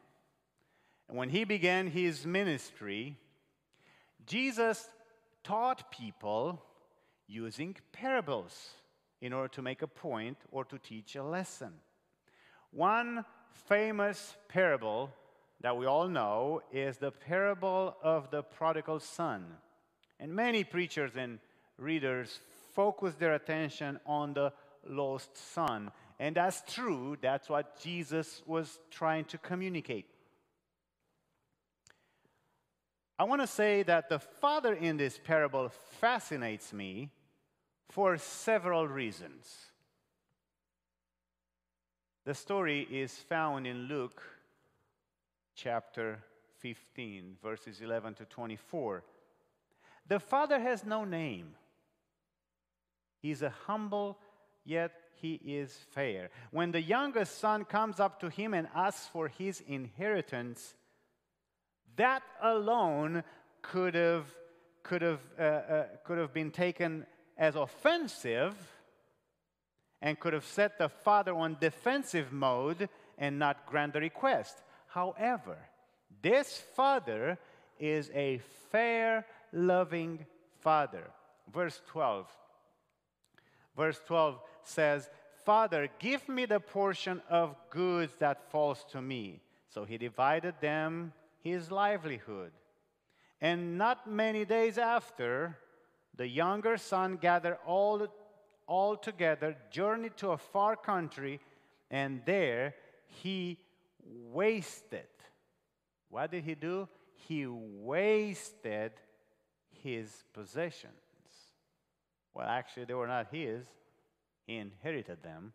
[1.10, 3.18] and when he began his ministry,
[4.26, 4.90] Jesus
[5.44, 6.64] taught people
[7.28, 8.70] using parables
[9.20, 11.74] in order to make a point or to teach a lesson.
[12.72, 15.12] One famous parable
[15.60, 19.58] that we all know is the parable of the prodigal son.
[20.22, 21.40] And many preachers and
[21.78, 22.40] readers
[22.74, 24.54] focus their attention on the
[24.88, 25.92] lost son.
[26.20, 30.06] And that's true, that's what Jesus was trying to communicate.
[33.18, 35.70] I want to say that the father in this parable
[36.00, 37.12] fascinates me
[37.90, 39.54] for several reasons.
[42.26, 44.22] The story is found in Luke
[45.56, 46.20] chapter
[46.60, 49.04] 15, verses 11 to 24.
[50.08, 51.56] The father has no name.
[53.22, 54.18] He's a humble,
[54.70, 56.30] yet he is fair.
[56.52, 60.76] When the youngest son comes up to him and asks for his inheritance,
[61.98, 63.24] that alone
[63.62, 64.26] could have,
[64.84, 67.06] could have, uh, uh, could have been taken
[67.38, 68.56] as offensive
[70.02, 74.62] and could have set the father on defensive mode and not grant the request.
[74.88, 75.58] However,
[76.22, 77.38] this father
[77.80, 78.40] is a
[78.72, 80.26] fair, loving
[80.62, 81.12] father.
[81.54, 82.28] Verse 12.
[83.76, 85.10] Verse 12 says,
[85.46, 89.42] Father, give me the portion of goods that falls to me.
[89.70, 92.52] So he divided them his livelihood.
[93.42, 95.58] And not many days after,
[96.16, 98.08] the younger son gathered all,
[98.68, 101.40] all together, journeyed to a far country,
[101.90, 103.58] and there he
[104.04, 105.08] wasted.
[106.10, 106.90] What did he do?
[107.28, 108.92] He wasted
[109.84, 110.94] his possessions.
[112.34, 113.66] Well, actually, they were not his,
[114.50, 115.54] he inherited them.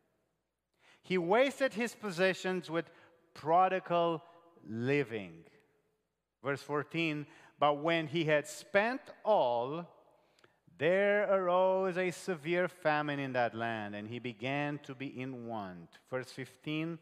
[1.03, 2.89] He wasted his possessions with
[3.35, 4.23] prodigal
[4.69, 5.45] living.
[6.43, 7.27] Verse 14,
[7.59, 9.85] but when he had spent all,
[10.79, 15.99] there arose a severe famine in that land, and he began to be in want.
[16.09, 16.99] Verse 15,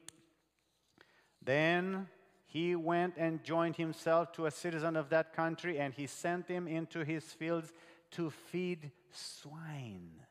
[1.43, 2.09] then
[2.47, 6.66] he went and joined himself to a citizen of that country, and he sent him
[6.66, 7.70] into his fields
[8.12, 10.22] to feed swine.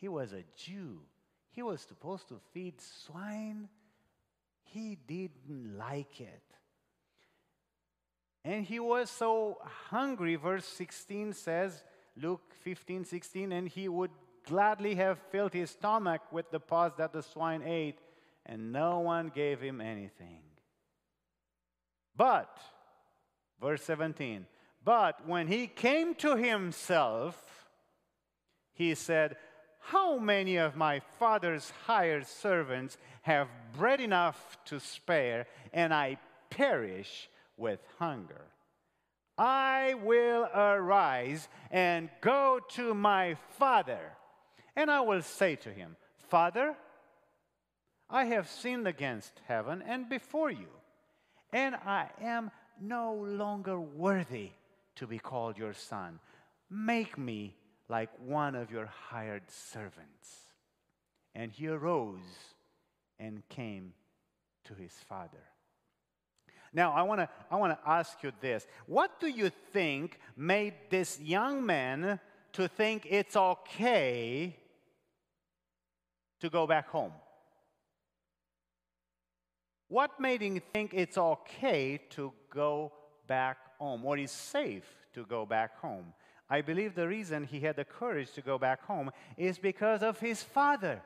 [0.00, 1.00] He was a Jew.
[1.50, 3.68] He was supposed to feed swine.
[4.62, 6.42] He didn't like it.
[8.42, 9.58] And he was so
[9.90, 11.84] hungry, verse 16 says,
[12.16, 14.10] Luke 15, 16, and he would
[14.46, 17.98] gladly have filled his stomach with the pods that the swine ate,
[18.46, 20.40] and no one gave him anything.
[22.16, 22.58] But,
[23.60, 24.46] verse 17,
[24.82, 27.68] but when he came to himself,
[28.72, 29.36] he said,
[29.80, 36.18] How many of my father's hired servants have bread enough to spare, and I
[36.48, 38.46] perish with hunger?
[39.36, 44.12] I will arise and go to my father,
[44.76, 45.96] and I will say to him,
[46.28, 46.76] Father,
[48.08, 50.68] I have sinned against heaven and before you
[51.52, 52.50] and I am
[52.80, 54.50] no longer worthy
[54.96, 56.18] to be called your son.
[56.70, 57.56] Make me
[57.90, 60.28] like one of your hired servants.
[61.34, 62.54] And he arose
[63.18, 63.92] and came
[64.64, 65.42] to his father.
[66.72, 68.64] Now, I want to I wanna ask you this.
[68.86, 72.20] What do you think made this young man
[72.52, 74.56] to think it's okay
[76.40, 77.12] to go back home?
[79.88, 82.92] What made him think it's okay to go
[83.26, 86.12] back home or is safe to go back home?
[86.50, 90.18] I believe the reason he had the courage to go back home is because of
[90.18, 91.00] his father.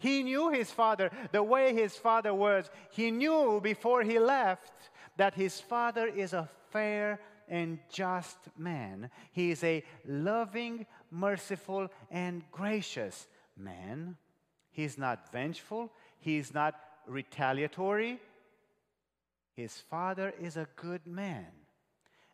[0.00, 2.68] He knew his father the way his father was.
[2.90, 9.10] He knew before he left that his father is a fair and just man.
[9.30, 14.16] He is a loving, merciful, and gracious man.
[14.72, 16.74] He's not vengeful, he's not
[17.06, 18.18] retaliatory.
[19.54, 21.46] His father is a good man.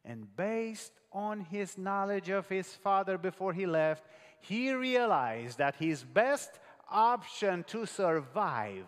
[0.05, 4.05] And based on his knowledge of his father before he left,
[4.41, 6.59] he realized that his best
[6.91, 8.87] option to survive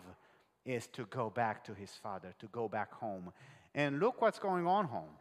[0.65, 3.33] is to go back to his father, to go back home.
[3.75, 5.17] And look what's going on home.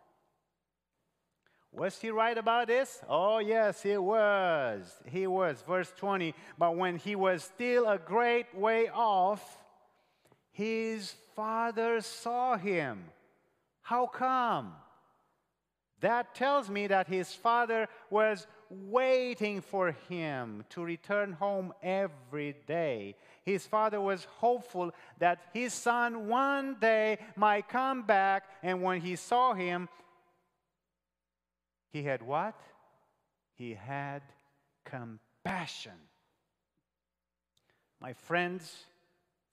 [1.72, 3.02] Was he right about this?
[3.08, 4.92] Oh, yes, he was.
[5.06, 5.62] He was.
[5.68, 6.34] Verse 20.
[6.58, 9.60] But when he was still a great way off,
[10.52, 13.06] his father saw him.
[13.82, 14.74] How come?
[16.02, 23.16] That tells me that his father was waiting for him to return home every day.
[23.44, 29.16] His father was hopeful that his son one day might come back, and when he
[29.16, 29.90] saw him,
[31.92, 32.60] he had what?
[33.56, 34.22] He had
[34.86, 36.00] compassion.
[38.00, 38.86] My friends,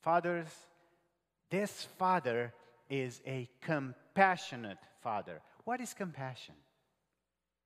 [0.02, 0.48] fathers,
[1.50, 2.52] this father
[2.88, 5.40] is a compassionate father.
[5.66, 6.54] What is compassion?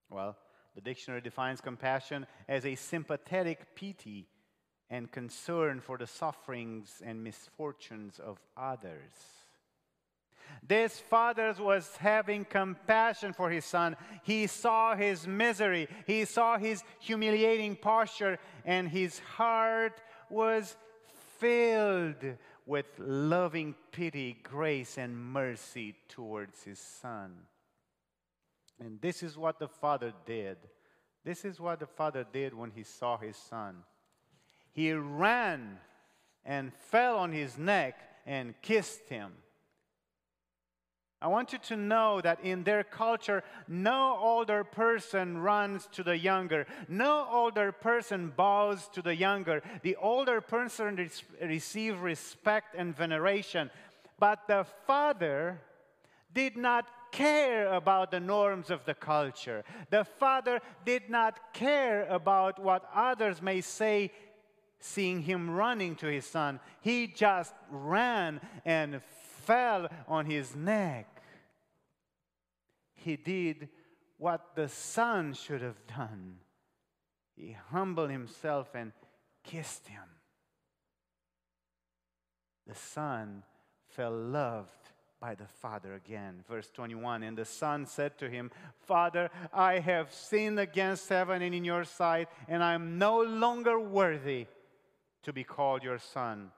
[0.08, 0.34] Well,
[0.74, 4.26] the dictionary defines compassion as a sympathetic pity
[4.88, 9.12] and concern for the sufferings and misfortunes of others.
[10.66, 13.96] This father was having compassion for his son.
[14.22, 20.74] He saw his misery, he saw his humiliating posture, and his heart was
[21.38, 22.24] filled
[22.64, 27.36] with loving pity, grace, and mercy towards his son.
[28.80, 30.56] And this is what the father did.
[31.24, 33.84] This is what the father did when he saw his son.
[34.72, 35.78] He ran
[36.44, 39.32] and fell on his neck and kissed him.
[41.22, 46.16] I want you to know that in their culture, no older person runs to the
[46.16, 46.66] younger.
[46.88, 49.62] No older person bows to the younger.
[49.82, 51.10] The older person
[51.42, 53.70] receives respect and veneration.
[54.18, 55.60] But the father
[56.32, 59.64] did not care about the norms of the culture.
[59.90, 64.12] The father did not care about what others may say,
[64.78, 66.60] seeing him running to his son.
[66.80, 69.00] He just ran and
[69.44, 71.22] fell on his neck.
[72.94, 73.68] He did
[74.18, 76.36] what the son should have done.
[77.34, 78.92] He humbled himself and
[79.42, 80.02] kissed him.
[82.66, 83.42] The son
[83.88, 84.90] felt loved
[85.20, 86.42] by the Father again.
[86.48, 88.50] Verse 21 And the Son said to him,
[88.86, 93.78] Father, I have sinned against heaven and in your sight, and I am no longer
[93.78, 94.46] worthy
[95.22, 96.50] to be called your son.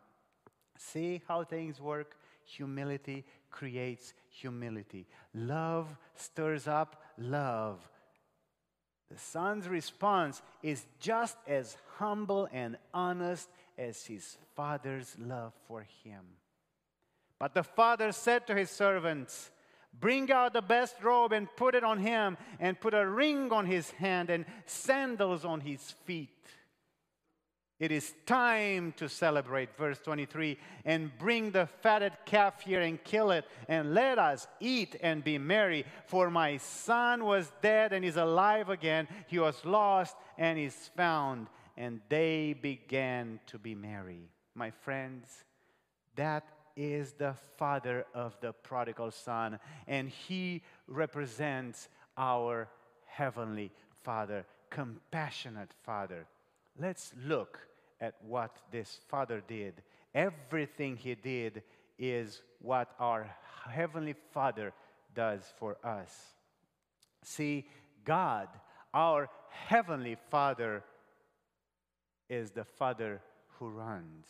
[0.78, 2.16] See how things work?
[2.44, 5.06] Humility creates humility.
[5.34, 7.78] Love stirs up love.
[9.10, 16.24] The son's response is just as humble and honest as his father's love for him.
[17.42, 19.50] But the father said to his servants,
[19.92, 23.66] Bring out the best robe and put it on him, and put a ring on
[23.66, 26.28] his hand and sandals on his feet.
[27.80, 33.32] It is time to celebrate, verse 23, and bring the fatted calf here and kill
[33.32, 35.84] it, and let us eat and be merry.
[36.06, 41.48] For my son was dead and is alive again, he was lost and is found.
[41.76, 44.30] And they began to be merry.
[44.54, 45.26] My friends,
[46.14, 46.44] that
[46.76, 52.68] is the father of the prodigal son, and he represents our
[53.06, 53.70] heavenly
[54.02, 56.26] father, compassionate father.
[56.78, 57.58] Let's look
[58.00, 59.82] at what this father did.
[60.14, 61.62] Everything he did
[61.98, 63.30] is what our
[63.68, 64.72] heavenly father
[65.14, 66.14] does for us.
[67.22, 67.66] See,
[68.04, 68.48] God,
[68.92, 70.82] our heavenly father,
[72.28, 73.20] is the father
[73.58, 74.26] who runs.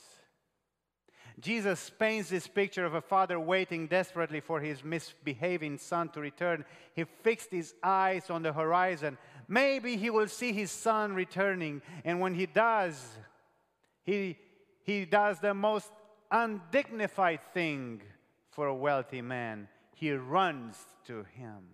[1.43, 6.64] Jesus paints this picture of a father waiting desperately for his misbehaving son to return.
[6.95, 9.18] He fixed his eyes on the horizon.
[9.49, 13.18] Maybe he will see his son returning, and when he does,
[14.05, 14.38] he,
[14.84, 15.90] he does the most
[16.30, 18.03] undignified thing
[18.51, 19.66] for a wealthy man.
[19.97, 20.76] He runs
[21.07, 21.64] to him.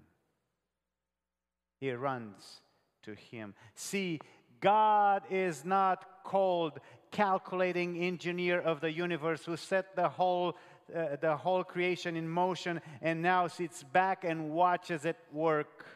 [1.79, 2.62] He runs
[3.03, 3.55] to him.
[3.75, 4.19] See,
[4.61, 6.81] God is not called
[7.11, 10.57] calculating engineer of the universe who set the whole,
[10.95, 15.87] uh, the whole creation in motion and now sits back and watches it work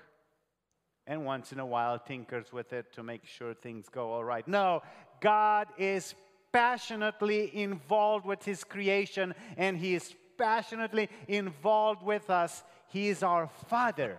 [1.06, 4.46] and once in a while tinkers with it to make sure things go all right.
[4.46, 4.82] No,
[5.20, 6.14] God is
[6.52, 12.62] passionately involved with His creation and He is passionately involved with us.
[12.88, 14.18] He is our Father.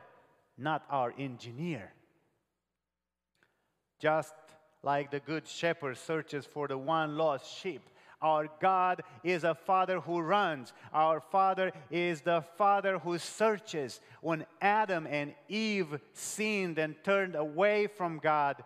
[0.57, 1.91] not our engineer.
[3.99, 4.33] Just
[4.83, 7.81] like the good shepherd searches for the one lost sheep,
[8.23, 10.71] our God is a father who runs.
[10.93, 13.99] Our father is the father who searches.
[14.21, 18.63] When Adam and Eve sinned and turned away from God,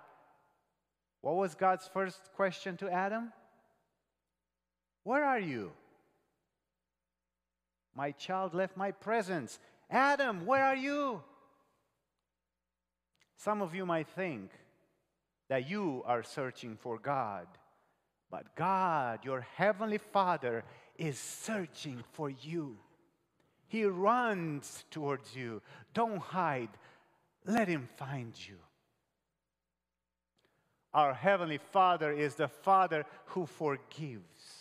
[1.22, 3.34] what was God's first question to Adam?
[5.03, 5.72] Where are you?
[7.95, 9.57] My child left my presence.
[9.89, 11.24] Adam, where are you?
[13.38, 14.51] Some of you might think
[15.50, 17.48] that you are searching for God.
[18.30, 20.64] But God, your heavenly Father,
[20.98, 22.78] is searching for you.
[23.68, 25.62] He runs towards you.
[25.93, 26.70] Don't hide,
[27.45, 28.58] let Him find you.
[30.93, 34.57] Our Heavenly Father is the Father who forgives.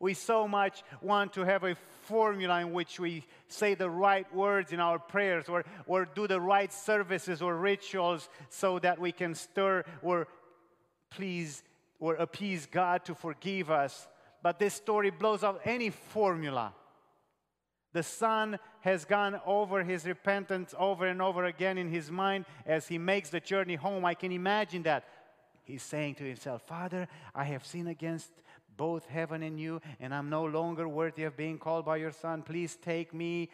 [0.00, 4.72] We so much want to have a formula in which we say the right words
[4.72, 9.34] in our prayers or, or do the right services or rituals so that we can
[9.34, 10.28] stir or
[11.10, 11.62] please
[12.00, 14.06] or appease God to forgive us.
[14.42, 16.72] But this story blows out any formula.
[17.92, 22.86] The son has gone over his repentance over and over again in his mind as
[22.86, 24.04] he makes the journey home.
[24.04, 25.04] I can imagine that.
[25.64, 28.30] He's saying to himself, Father, I have sinned against
[28.78, 32.42] both heaven and you, and I'm no longer worthy of being called by your son.
[32.42, 33.50] Please take me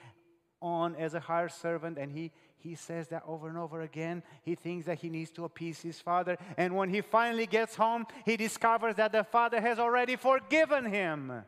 [0.62, 1.98] on as a hired servant.
[1.98, 2.30] And he
[2.64, 4.22] he says that over and over again.
[4.42, 6.38] He thinks that he needs to appease his father.
[6.56, 11.44] And when he finally gets home, he discovers that the father has already forgiven him.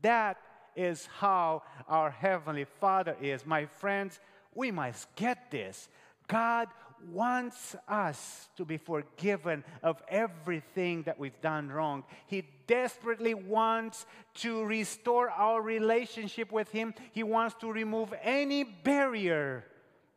[0.00, 0.38] That
[0.74, 3.44] is how our Heavenly Father is.
[3.44, 4.20] My friends,
[4.54, 5.90] we must get this.
[6.28, 6.68] God
[7.08, 12.04] wants us to be forgiven of everything that we've done wrong.
[12.26, 16.94] He desperately wants to restore our relationship with Him.
[17.12, 19.64] He wants to remove any barrier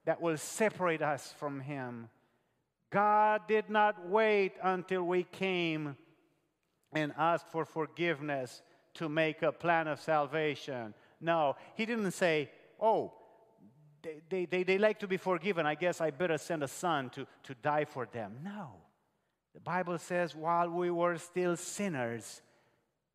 [0.05, 2.09] that will separate us from Him.
[2.91, 5.97] God did not wait until we came
[6.93, 8.61] and asked for forgiveness
[8.93, 10.93] to make a plan of salvation.
[11.19, 13.13] No, He didn't say, Oh,
[14.29, 15.65] they, they, they like to be forgiven.
[15.65, 18.37] I guess I better send a son to, to die for them.
[18.43, 18.71] No.
[19.53, 22.41] The Bible says, while we were still sinners,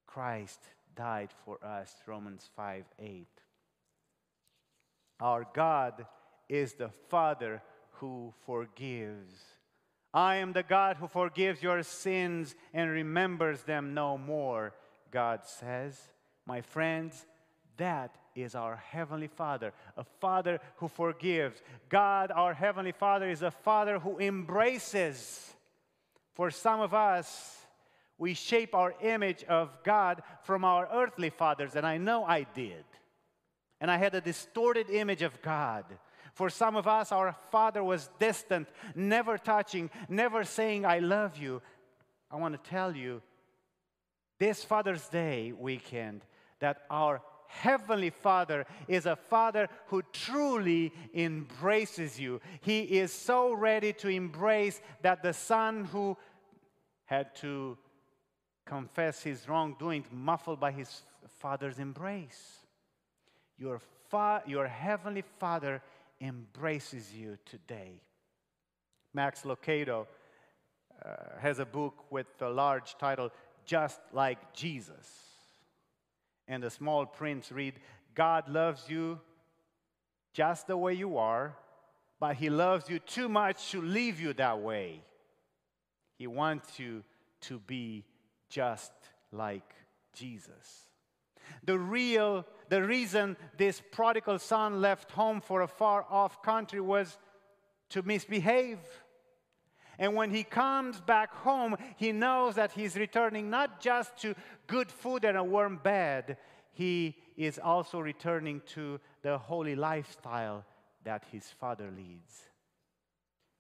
[0.07, 0.61] Christ
[0.97, 1.95] died for us.
[2.07, 3.27] Romans 5 8.
[5.21, 6.07] Our God
[6.49, 7.63] is the Father
[7.93, 9.37] who forgives.
[10.13, 14.75] I am the God who forgives your sins and remembers them no more,
[15.11, 15.97] God says.
[16.47, 17.27] My friends,
[17.77, 21.61] that is our Heavenly Father, a Father who forgives.
[21.89, 25.55] God, our Heavenly Father, is a Father who embraces.
[26.35, 27.59] For some of us,
[28.19, 32.85] we shape our image of God from our earthly fathers, and I know I did.
[33.81, 35.85] And I had a distorted image of God.
[36.35, 41.63] For some of us, our father was distant, never touching, never saying, I love you.
[42.31, 43.23] I want to tell you
[44.39, 46.23] this Father's Day weekend
[46.61, 52.41] that our Heavenly Father is a Father who truly embraces you.
[52.61, 56.17] He is so ready to embrace that the Son who
[57.07, 57.77] had to
[58.65, 61.03] confess his wrongdoing, muffled by his
[61.41, 62.61] Father's embrace.
[63.59, 65.83] Your, fa- your Heavenly Father
[66.21, 68.01] embraces you today.
[69.13, 70.07] Max Lucado
[71.05, 71.09] uh,
[71.41, 73.31] has a book with a large title,
[73.67, 75.30] Just Like Jesus
[76.51, 77.75] and the small print read,
[78.15, 79.21] God loves you
[80.35, 81.57] just the way you are,
[82.19, 85.01] but He loves you too much to leave you that way.
[86.19, 87.05] He wants you
[87.43, 88.05] to be
[88.49, 88.93] just
[89.31, 89.75] like
[90.13, 90.89] Jesus.
[91.65, 97.17] The real, the reason this prodigal son left home for a far off country was
[97.91, 98.79] to misbehave.
[100.01, 104.35] And when he comes back home, he knows that he's returning not just to
[104.67, 106.39] good food and a warm bed,
[106.73, 110.65] he is also returning to the holy lifestyle
[111.05, 112.49] that his father leads.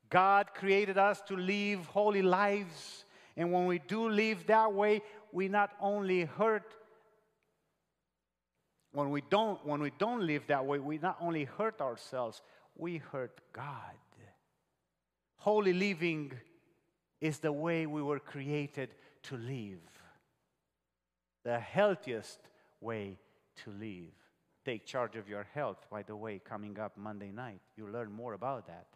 [0.08, 3.04] God created us to live holy lives,
[3.36, 6.74] and when we do live that way, we not only hurt
[8.92, 12.42] when we don't when we don't live that way, we not only hurt ourselves,
[12.76, 13.94] we hurt God.
[15.40, 16.32] Holy living
[17.18, 18.90] is the way we were created
[19.22, 19.80] to live.
[21.44, 22.38] The healthiest
[22.78, 23.16] way
[23.64, 24.12] to live.
[24.66, 27.60] Take charge of your health, by the way, coming up Monday night.
[27.74, 28.86] You'll learn more about that.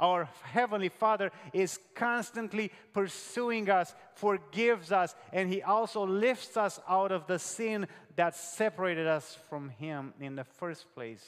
[0.00, 7.12] Our Heavenly Father is constantly pursuing us, forgives us, and He also lifts us out
[7.12, 11.24] of the sin that separated us from Him in the first place.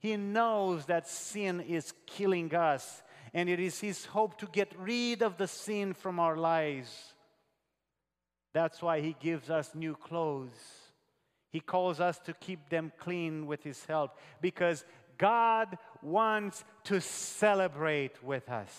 [0.00, 3.02] He knows that sin is killing us,
[3.32, 7.14] and it is His hope to get rid of the sin from our lives.
[8.52, 10.50] That's why He gives us new clothes.
[11.50, 14.84] He calls us to keep them clean with His help because
[15.18, 18.70] God wants to celebrate with us.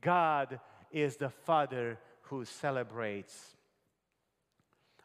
[0.00, 0.60] God
[0.92, 3.56] is the Father who celebrates.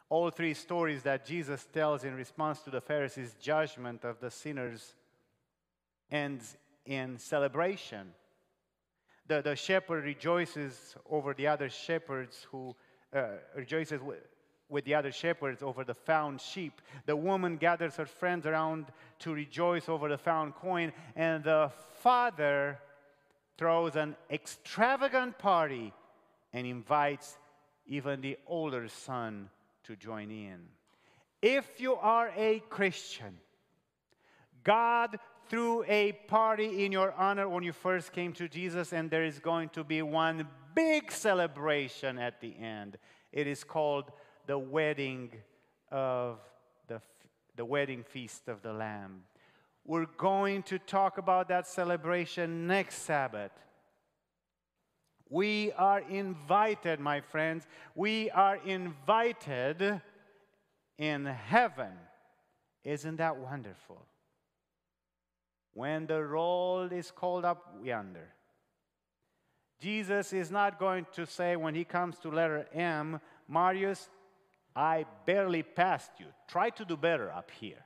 [0.08, 4.94] All three stories that Jesus tells in response to the Pharisees' judgment of the sinners
[6.10, 6.56] ends
[6.86, 8.12] in celebration.
[9.26, 12.76] The, the shepherd rejoices over the other shepherds who
[13.14, 14.18] uh, rejoices with,
[14.68, 16.82] with the other shepherds over the found sheep.
[17.06, 18.86] The woman gathers her friends around
[19.20, 21.70] to rejoice over the found coin, and the
[22.02, 22.78] father
[23.56, 25.92] throws an extravagant party
[26.52, 27.38] and invites
[27.86, 29.48] even the older son
[29.84, 30.60] to join in.
[31.40, 33.38] If you are a Christian,
[34.62, 35.18] God
[35.48, 39.38] threw a party in your honor when you first came to Jesus, and there is
[39.38, 42.98] going to be one big celebration at the end.
[43.32, 44.10] It is called
[44.46, 45.32] the wedding
[45.90, 46.38] of
[46.88, 47.00] the,
[47.56, 49.22] the wedding feast of the Lamb.
[49.84, 53.52] We're going to talk about that celebration next Sabbath.
[55.28, 60.00] We are invited, my friends, we are invited
[60.98, 61.92] in heaven.
[62.84, 64.06] Isn't that wonderful?
[65.74, 68.32] When the roll is called up yonder,
[69.80, 74.08] Jesus is not going to say when he comes to letter M, Marius,
[74.74, 76.26] I barely passed you.
[76.48, 77.84] Try to do better up here.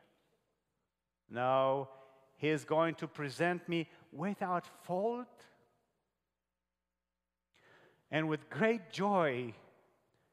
[1.31, 1.89] No,
[2.37, 5.27] he is going to present me without fault
[8.11, 9.55] and with great joy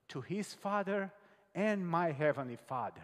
[0.10, 1.12] to his Father
[1.54, 3.02] and my Heavenly Father.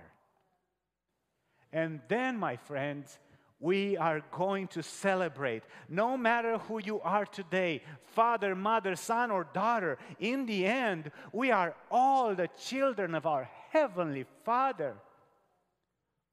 [1.74, 3.18] And then, my friends,
[3.62, 5.64] we are going to celebrate.
[5.88, 7.84] No matter who you are today,
[8.16, 13.48] father, mother, son, or daughter, in the end, we are all the children of our
[13.70, 14.96] Heavenly Father.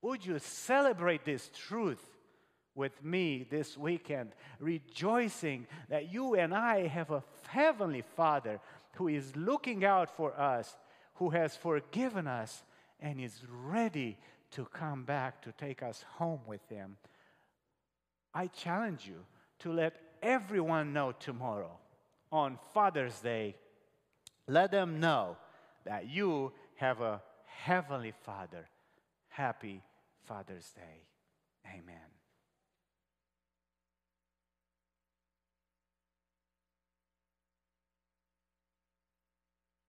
[0.00, 2.02] Would you celebrate this truth
[2.74, 8.60] with me this weekend, rejoicing that you and I have a Heavenly Father
[8.94, 10.76] who is looking out for us,
[11.14, 12.62] who has forgiven us,
[13.00, 14.16] and is ready
[14.52, 16.96] to come back to take us home with Him?
[18.34, 19.24] I challenge you
[19.60, 21.78] to let everyone know tomorrow
[22.30, 23.56] on Father's Day.
[24.46, 25.36] Let them know
[25.84, 28.68] that you have a Heavenly Father.
[29.28, 29.82] Happy
[30.26, 31.06] Father's Day.
[31.66, 32.17] Amen.